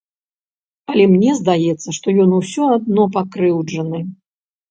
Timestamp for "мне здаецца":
1.09-1.89